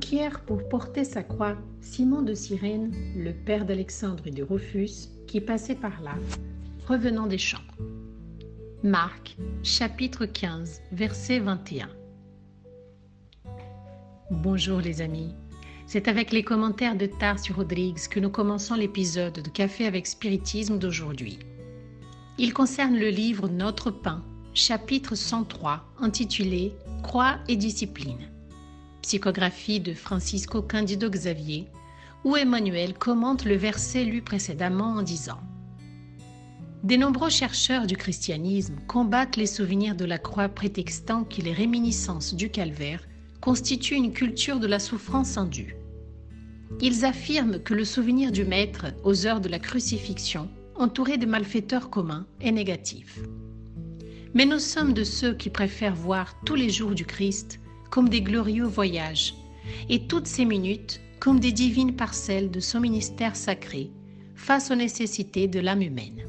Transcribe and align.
Pierre 0.00 0.40
pour 0.40 0.68
porter 0.68 1.04
sa 1.04 1.22
croix, 1.22 1.56
Simon 1.80 2.22
de 2.22 2.34
Cyrène, 2.34 2.92
le 3.16 3.32
père 3.32 3.64
d'Alexandre 3.64 4.26
et 4.26 4.30
de 4.30 4.42
Rufus, 4.42 5.08
qui 5.26 5.40
passait 5.40 5.76
par 5.76 6.00
là, 6.02 6.14
revenant 6.88 7.26
des 7.26 7.38
champs. 7.38 7.58
Marc, 8.82 9.36
chapitre 9.62 10.26
15, 10.26 10.82
verset 10.92 11.38
21. 11.38 11.88
Bonjour 14.30 14.80
les 14.80 15.00
amis. 15.00 15.32
C'est 15.86 16.08
avec 16.08 16.32
les 16.32 16.42
commentaires 16.42 16.96
de 16.96 17.06
Tarsi 17.06 17.52
Rodrigues 17.52 18.08
que 18.10 18.20
nous 18.20 18.30
commençons 18.30 18.74
l'épisode 18.74 19.34
de 19.34 19.48
Café 19.48 19.86
avec 19.86 20.06
Spiritisme 20.06 20.78
d'aujourd'hui. 20.78 21.38
Il 22.38 22.52
concerne 22.52 22.96
le 22.96 23.10
livre 23.10 23.48
Notre 23.48 23.90
pain, 23.90 24.24
chapitre 24.54 25.14
103, 25.14 25.84
intitulé 26.00 26.72
Croix 27.02 27.38
et 27.48 27.56
discipline. 27.56 28.33
Psychographie 29.04 29.80
de 29.80 29.92
Francisco 29.92 30.62
Candido 30.62 31.10
Xavier, 31.10 31.66
où 32.24 32.38
Emmanuel 32.38 32.94
commente 32.94 33.44
le 33.44 33.54
verset 33.54 34.02
lu 34.02 34.22
précédemment 34.22 34.94
en 34.94 35.02
disant 35.02 35.40
des 36.82 36.96
nombreux 36.96 37.28
chercheurs 37.28 37.86
du 37.86 37.98
christianisme 37.98 38.76
combattent 38.86 39.36
les 39.36 39.46
souvenirs 39.46 39.94
de 39.94 40.06
la 40.06 40.16
croix 40.16 40.48
prétextant 40.48 41.24
que 41.24 41.42
les 41.42 41.52
réminiscences 41.52 42.34
du 42.34 42.48
calvaire 42.48 43.06
constituent 43.42 43.94
une 43.94 44.14
culture 44.14 44.58
de 44.58 44.66
la 44.66 44.78
souffrance 44.78 45.36
indue. 45.36 45.76
Ils 46.80 47.04
affirment 47.04 47.58
que 47.58 47.74
le 47.74 47.84
souvenir 47.84 48.32
du 48.32 48.44
Maître 48.44 48.86
aux 49.02 49.26
heures 49.26 49.42
de 49.42 49.50
la 49.50 49.58
crucifixion, 49.58 50.48
entouré 50.76 51.18
de 51.18 51.26
malfaiteurs 51.26 51.90
communs, 51.90 52.26
est 52.40 52.52
négatif. 52.52 53.18
Mais 54.32 54.46
nous 54.46 54.58
sommes 54.58 54.94
de 54.94 55.04
ceux 55.04 55.34
qui 55.34 55.50
préfèrent 55.50 55.94
voir 55.94 56.34
tous 56.46 56.54
les 56.54 56.70
jours 56.70 56.94
du 56.94 57.04
Christ 57.04 57.60
comme 57.90 58.08
des 58.08 58.22
glorieux 58.22 58.64
voyages 58.64 59.34
et 59.88 60.06
toutes 60.06 60.26
ces 60.26 60.44
minutes 60.44 61.00
comme 61.20 61.40
des 61.40 61.52
divines 61.52 61.96
parcelles 61.96 62.50
de 62.50 62.60
son 62.60 62.80
ministère 62.80 63.36
sacré 63.36 63.90
face 64.34 64.70
aux 64.70 64.74
nécessités 64.74 65.48
de 65.48 65.60
l'âme 65.60 65.82
humaine. 65.82 66.26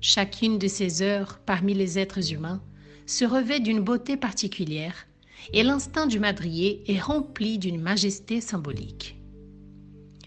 Chacune 0.00 0.58
de 0.58 0.68
ces 0.68 1.02
heures 1.02 1.40
parmi 1.44 1.74
les 1.74 1.98
êtres 1.98 2.32
humains 2.32 2.62
se 3.06 3.24
revêt 3.24 3.60
d'une 3.60 3.80
beauté 3.80 4.16
particulière 4.16 5.06
et 5.52 5.62
l'instinct 5.62 6.06
du 6.06 6.18
madrier 6.18 6.84
est 6.86 7.00
rempli 7.00 7.58
d'une 7.58 7.80
majesté 7.80 8.40
symbolique. 8.40 9.16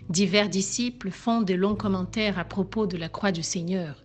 Divers 0.09 0.49
disciples 0.49 1.11
font 1.11 1.41
de 1.41 1.53
longs 1.53 1.75
commentaires 1.75 2.39
à 2.39 2.43
propos 2.43 2.87
de 2.87 2.97
la 2.97 3.09
croix 3.09 3.31
du 3.31 3.43
Seigneur 3.43 4.03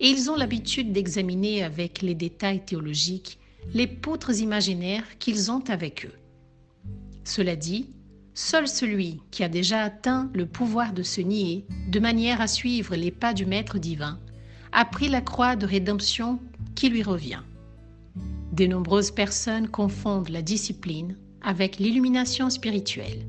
et 0.00 0.08
ils 0.08 0.30
ont 0.30 0.36
l'habitude 0.36 0.92
d'examiner 0.92 1.62
avec 1.62 2.02
les 2.02 2.14
détails 2.14 2.64
théologiques 2.64 3.38
les 3.72 3.86
poutres 3.86 4.40
imaginaires 4.40 5.18
qu'ils 5.18 5.50
ont 5.50 5.64
avec 5.68 6.06
eux. 6.06 6.14
Cela 7.24 7.56
dit, 7.56 7.90
seul 8.34 8.66
celui 8.66 9.20
qui 9.30 9.44
a 9.44 9.48
déjà 9.48 9.82
atteint 9.82 10.30
le 10.34 10.46
pouvoir 10.46 10.92
de 10.92 11.02
se 11.02 11.20
nier 11.20 11.66
de 11.88 12.00
manière 12.00 12.40
à 12.40 12.46
suivre 12.46 12.96
les 12.96 13.10
pas 13.10 13.34
du 13.34 13.46
Maître 13.46 13.78
divin 13.78 14.18
a 14.72 14.84
pris 14.84 15.08
la 15.08 15.20
croix 15.20 15.54
de 15.54 15.66
rédemption 15.66 16.40
qui 16.74 16.88
lui 16.88 17.02
revient. 17.02 17.42
De 18.52 18.66
nombreuses 18.66 19.10
personnes 19.10 19.68
confondent 19.68 20.30
la 20.30 20.42
discipline 20.42 21.16
avec 21.42 21.78
l'illumination 21.78 22.50
spirituelle. 22.50 23.26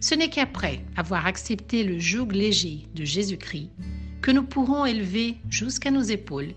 Ce 0.00 0.14
n'est 0.14 0.30
qu'après 0.30 0.84
avoir 0.96 1.26
accepté 1.26 1.84
le 1.84 1.98
joug 1.98 2.32
léger 2.32 2.88
de 2.94 3.04
Jésus-Christ 3.04 3.70
que 4.22 4.30
nous 4.30 4.42
pourrons 4.42 4.86
élever 4.86 5.36
jusqu'à 5.48 5.90
nos 5.90 6.02
épaules 6.02 6.54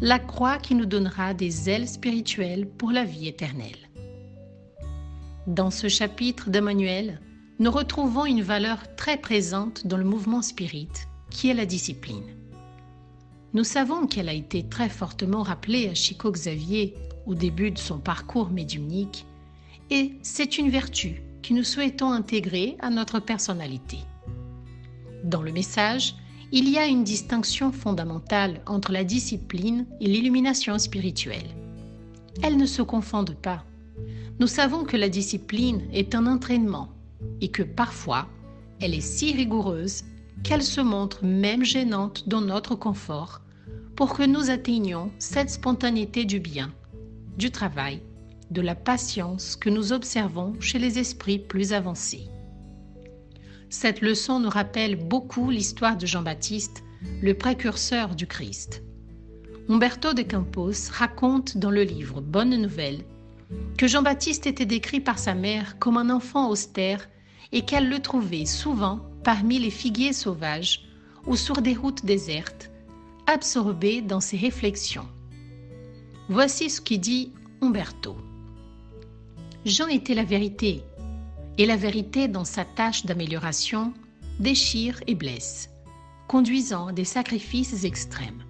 la 0.00 0.18
croix 0.18 0.58
qui 0.58 0.74
nous 0.74 0.86
donnera 0.86 1.34
des 1.34 1.70
ailes 1.70 1.88
spirituelles 1.88 2.66
pour 2.66 2.90
la 2.92 3.04
vie 3.04 3.28
éternelle. 3.28 3.88
Dans 5.46 5.70
ce 5.70 5.88
chapitre 5.88 6.50
d'Emmanuel, 6.50 7.20
nous 7.58 7.70
retrouvons 7.70 8.26
une 8.26 8.42
valeur 8.42 8.94
très 8.96 9.16
présente 9.16 9.86
dans 9.86 9.96
le 9.96 10.04
mouvement 10.04 10.42
spirit, 10.42 10.88
qui 11.30 11.48
est 11.48 11.54
la 11.54 11.66
discipline. 11.66 12.36
Nous 13.54 13.64
savons 13.64 14.06
qu'elle 14.06 14.28
a 14.28 14.34
été 14.34 14.68
très 14.68 14.88
fortement 14.88 15.42
rappelée 15.42 15.88
à 15.88 15.94
Chico 15.94 16.30
Xavier 16.30 16.94
au 17.26 17.34
début 17.34 17.70
de 17.70 17.78
son 17.78 17.98
parcours 17.98 18.50
médiumnique, 18.50 19.24
et 19.90 20.12
c'est 20.22 20.58
une 20.58 20.68
vertu 20.68 21.22
que 21.42 21.54
nous 21.54 21.64
souhaitons 21.64 22.10
intégrer 22.10 22.76
à 22.80 22.90
notre 22.90 23.20
personnalité. 23.20 23.98
Dans 25.24 25.42
le 25.42 25.52
message, 25.52 26.16
il 26.52 26.68
y 26.68 26.78
a 26.78 26.86
une 26.86 27.02
distinction 27.02 27.72
fondamentale 27.72 28.60
entre 28.66 28.92
la 28.92 29.02
discipline 29.02 29.86
et 30.00 30.06
l'illumination 30.06 30.78
spirituelle. 30.78 31.56
Elles 32.42 32.56
ne 32.56 32.66
se 32.66 32.82
confondent 32.82 33.36
pas. 33.36 33.64
Nous 34.38 34.46
savons 34.46 34.84
que 34.84 34.96
la 34.96 35.08
discipline 35.08 35.82
est 35.92 36.14
un 36.14 36.26
entraînement 36.26 36.88
et 37.40 37.48
que 37.48 37.62
parfois, 37.62 38.28
elle 38.80 38.94
est 38.94 39.00
si 39.00 39.32
rigoureuse 39.32 40.04
qu'elle 40.44 40.62
se 40.62 40.80
montre 40.80 41.24
même 41.24 41.64
gênante 41.64 42.28
dans 42.28 42.42
notre 42.42 42.74
confort 42.74 43.40
pour 43.96 44.14
que 44.14 44.22
nous 44.22 44.50
atteignions 44.50 45.10
cette 45.18 45.50
spontanéité 45.50 46.24
du 46.26 46.38
bien, 46.38 46.70
du 47.38 47.50
travail, 47.50 48.02
de 48.50 48.60
la 48.60 48.74
patience 48.74 49.56
que 49.56 49.70
nous 49.70 49.92
observons 49.92 50.54
chez 50.60 50.78
les 50.78 50.98
esprits 50.98 51.38
plus 51.38 51.72
avancés. 51.72 52.28
Cette 53.68 54.00
leçon 54.00 54.38
nous 54.38 54.48
rappelle 54.48 54.96
beaucoup 54.96 55.50
l'histoire 55.50 55.96
de 55.96 56.06
Jean-Baptiste, 56.06 56.84
le 57.20 57.34
précurseur 57.34 58.14
du 58.14 58.26
Christ. 58.26 58.82
Umberto 59.68 60.14
de 60.14 60.22
Campos 60.22 60.90
raconte 60.92 61.58
dans 61.58 61.72
le 61.72 61.82
livre 61.82 62.20
Bonne 62.20 62.56
Nouvelle 62.56 63.04
que 63.76 63.88
Jean-Baptiste 63.88 64.46
était 64.46 64.66
décrit 64.66 65.00
par 65.00 65.18
sa 65.18 65.34
mère 65.34 65.78
comme 65.78 65.96
un 65.96 66.10
enfant 66.10 66.48
austère 66.48 67.08
et 67.52 67.62
qu'elle 67.62 67.88
le 67.88 68.00
trouvait 68.00 68.46
souvent 68.46 69.00
parmi 69.24 69.58
les 69.58 69.70
figuiers 69.70 70.12
sauvages 70.12 70.84
ou 71.26 71.34
sur 71.34 71.60
des 71.60 71.74
routes 71.74 72.04
désertes, 72.04 72.70
absorbé 73.26 74.00
dans 74.00 74.20
ses 74.20 74.36
réflexions. 74.36 75.08
Voici 76.28 76.70
ce 76.70 76.80
qui 76.80 76.98
dit 76.98 77.32
Umberto. 77.60 78.16
Jean 79.64 79.88
était 79.88 80.14
la 80.14 80.24
vérité, 80.24 80.82
et 81.58 81.66
la 81.66 81.76
vérité 81.76 82.28
dans 82.28 82.44
sa 82.44 82.64
tâche 82.64 83.06
d'amélioration 83.06 83.92
déchire 84.38 85.00
et 85.06 85.14
blesse, 85.14 85.70
conduisant 86.28 86.88
à 86.88 86.92
des 86.92 87.04
sacrifices 87.04 87.84
extrêmes. 87.84 88.42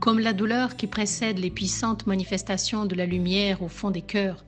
Comme 0.00 0.18
la 0.18 0.32
douleur 0.32 0.76
qui 0.76 0.86
précède 0.86 1.38
les 1.38 1.50
puissantes 1.50 2.06
manifestations 2.06 2.84
de 2.84 2.94
la 2.94 3.06
lumière 3.06 3.62
au 3.62 3.68
fond 3.68 3.90
des 3.90 4.02
cœurs, 4.02 4.44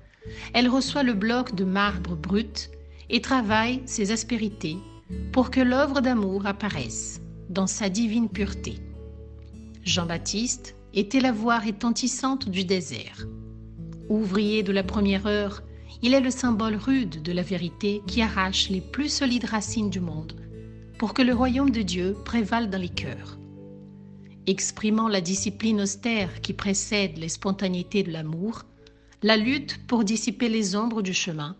elle 0.52 0.68
reçoit 0.68 1.04
le 1.04 1.14
bloc 1.14 1.54
de 1.54 1.64
marbre 1.64 2.16
brut 2.16 2.70
et 3.08 3.20
travaille 3.20 3.82
ses 3.86 4.10
aspérités 4.10 4.76
pour 5.32 5.50
que 5.50 5.60
l'œuvre 5.60 6.00
d'amour 6.00 6.46
apparaisse 6.46 7.20
dans 7.48 7.68
sa 7.68 7.88
divine 7.88 8.28
pureté. 8.28 8.80
Jean-Baptiste 9.84 10.74
était 10.94 11.20
la 11.20 11.30
voix 11.30 11.60
retentissante 11.60 12.48
du 12.48 12.64
désert. 12.64 13.26
Ouvrier 14.08 14.64
de 14.64 14.72
la 14.72 14.82
première 14.82 15.26
heure, 15.26 15.62
il 16.02 16.14
est 16.14 16.20
le 16.20 16.30
symbole 16.30 16.76
rude 16.76 17.22
de 17.22 17.32
la 17.32 17.42
vérité 17.42 18.02
qui 18.06 18.22
arrache 18.22 18.68
les 18.68 18.80
plus 18.80 19.08
solides 19.08 19.44
racines 19.44 19.90
du 19.90 20.00
monde 20.00 20.34
pour 20.98 21.14
que 21.14 21.22
le 21.22 21.34
royaume 21.34 21.70
de 21.70 21.82
Dieu 21.82 22.16
prévale 22.24 22.70
dans 22.70 22.80
les 22.80 22.88
cœurs. 22.88 23.38
Exprimant 24.46 25.08
la 25.08 25.20
discipline 25.20 25.80
austère 25.80 26.40
qui 26.40 26.52
précède 26.52 27.18
les 27.18 27.28
spontanéités 27.28 28.02
de 28.02 28.12
l'amour, 28.12 28.62
la 29.22 29.36
lutte 29.36 29.86
pour 29.86 30.04
dissiper 30.04 30.48
les 30.48 30.76
ombres 30.76 31.02
du 31.02 31.12
chemin, 31.12 31.56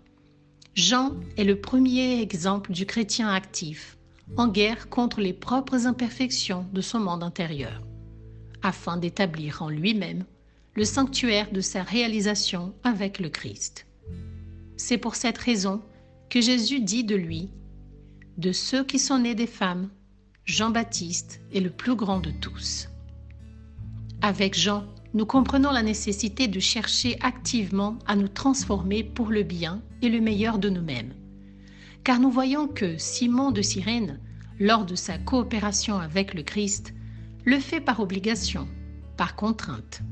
Jean 0.75 1.13
est 1.37 1.45
le 1.45 1.61
premier 1.61 2.21
exemple 2.21 2.73
du 2.73 2.87
chrétien 2.87 3.29
actif, 3.29 3.97
en 4.37 4.49
guerre 4.49 4.89
contre 4.89 5.21
les 5.21 5.33
propres 5.33 5.87
imperfections 5.87 6.67
de 6.73 6.81
son 6.81 7.01
monde 7.01 7.23
intérieur 7.23 7.83
afin 8.63 8.97
d'établir 8.97 9.63
en 9.63 9.69
lui-même 9.69 10.25
le 10.75 10.85
sanctuaire 10.85 11.51
de 11.53 11.61
sa 11.61 11.83
réalisation 11.83 12.75
avec 12.83 13.21
le 13.21 13.29
Christ. 13.29 13.87
C'est 14.77 14.99
pour 14.99 15.17
cette 15.17 15.39
raison 15.39 15.83
que 16.29 16.41
Jésus 16.41 16.81
dit 16.81 17.05
de 17.05 17.17
lui, 17.17 17.51
De 18.37 18.53
ceux 18.53 18.85
qui 18.85 18.99
sont 18.99 19.19
nés 19.19 19.35
des 19.35 19.47
femmes, 19.47 19.91
Jean-Baptiste 20.45 21.41
est 21.53 21.61
le 21.61 21.71
plus 21.71 21.97
grand 21.97 22.21
de 22.21 22.31
tous. 22.31 22.89
Avec 24.23 24.55
Jean, 24.55 24.87
nous 25.15 25.27
comprenons 25.27 25.71
la 25.71 25.83
nécessité 25.83 26.47
de 26.47 26.61
chercher 26.61 27.17
activement 27.21 27.99
à 28.07 28.17
nous 28.17 28.29
transformer 28.29 29.03
pour 29.03 29.31
le 29.31 29.43
bien 29.43 29.83
et 30.03 30.09
le 30.09 30.21
meilleur 30.21 30.59
de 30.59 30.69
nous-mêmes. 30.69 31.15
Car 32.05 32.21
nous 32.21 32.31
voyons 32.31 32.69
que 32.69 32.99
Simon 32.99 33.51
de 33.51 33.63
Cyrène, 33.63 34.21
lors 34.61 34.85
de 34.85 34.95
sa 34.95 35.19
coopération 35.19 35.99
avec 35.99 36.35
le 36.35 36.43
Christ, 36.43 36.95
le 37.45 37.59
fait 37.59 37.81
par 37.81 38.01
obligation, 38.01 38.69
par 39.17 39.37
contrainte. 39.37 40.03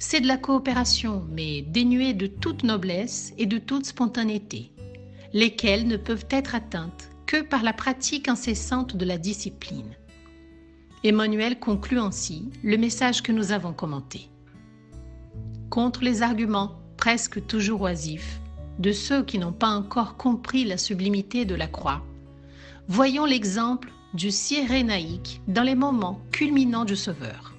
C'est 0.00 0.20
de 0.20 0.28
la 0.28 0.36
coopération, 0.36 1.24
mais 1.30 1.62
dénuée 1.62 2.14
de 2.14 2.28
toute 2.28 2.62
noblesse 2.62 3.32
et 3.36 3.46
de 3.46 3.58
toute 3.58 3.84
spontanéité, 3.84 4.70
lesquelles 5.32 5.88
ne 5.88 5.96
peuvent 5.96 6.26
être 6.30 6.54
atteintes 6.54 7.10
que 7.26 7.42
par 7.42 7.64
la 7.64 7.72
pratique 7.72 8.28
incessante 8.28 8.96
de 8.96 9.04
la 9.04 9.18
discipline. 9.18 9.96
Emmanuel 11.02 11.58
conclut 11.58 11.98
ainsi 11.98 12.48
le 12.62 12.76
message 12.76 13.22
que 13.22 13.32
nous 13.32 13.50
avons 13.50 13.72
commenté. 13.72 14.28
Contre 15.68 16.04
les 16.04 16.22
arguments 16.22 16.78
presque 16.96 17.44
toujours 17.46 17.82
oisifs, 17.82 18.40
de 18.78 18.92
ceux 18.92 19.24
qui 19.24 19.38
n'ont 19.38 19.52
pas 19.52 19.70
encore 19.70 20.16
compris 20.16 20.64
la 20.64 20.78
sublimité 20.78 21.44
de 21.44 21.56
la 21.56 21.66
croix, 21.66 22.04
voyons 22.86 23.24
l'exemple 23.24 23.92
du 24.14 24.30
Cyrénaïque 24.30 25.40
dans 25.48 25.62
les 25.64 25.74
moments 25.74 26.20
culminants 26.30 26.84
du 26.84 26.96
Sauveur. 26.96 27.57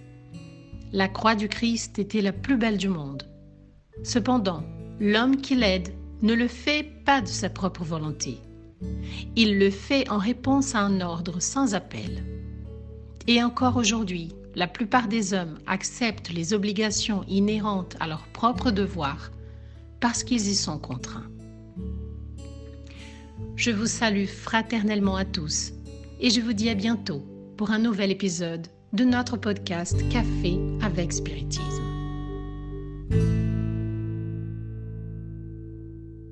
La 0.91 1.07
croix 1.07 1.36
du 1.36 1.47
Christ 1.47 2.00
était 2.00 2.21
la 2.21 2.31
plus 2.31 2.57
belle 2.57 2.77
du 2.77 2.89
monde. 2.89 3.24
Cependant, 4.03 4.63
l'homme 5.00 5.38
qui 5.38 5.53
l'aide 5.53 5.94
ne 6.24 6.33
le 6.33 6.47
fait 6.47 6.83
pas 7.06 7.21
de 7.21 7.27
sa 7.27 7.50
propre 7.50 7.83
volonté. 7.83 8.39
Il 9.36 9.59
le 9.59 9.69
fait 9.69 10.09
en 10.09 10.18
réponse 10.18 10.74
à 10.74 10.80
un 10.80 11.00
ordre 11.01 11.41
sans 11.41 11.75
appel. 11.75 12.24
Et 13.27 13.44
encore 13.44 13.77
aujourd'hui, 13.77 14.30
la 14.56 14.68
plupart 14.68 15.07
des 15.07 15.33
hommes 15.33 15.59
acceptent 15.68 16.31
les 16.31 16.53
obligations 16.53 17.24
inhérentes 17.27 17.95
à 18.00 18.07
leurs 18.07 18.27
propres 18.27 18.71
devoirs 18.71 19.31
parce 20.00 20.24
qu'ils 20.24 20.47
y 20.47 20.56
sont 20.56 20.80
contraints. 20.80 21.30
Je 23.56 23.69
vous 23.69 23.85
salue 23.85 24.25
fraternellement 24.25 25.18
à 25.18 25.25
tous 25.25 25.71
et 26.19 26.30
je 26.31 26.42
vous 26.42 26.53
dis 26.53 26.69
à 26.69 26.75
bientôt 26.75 27.24
pour 27.57 27.71
un 27.71 27.80
nouvel 27.80 28.09
épisode 28.09 28.68
de 28.94 29.03
notre 29.03 29.38
podcast 29.38 29.97
Café 30.09 30.57
avec. 31.00 31.88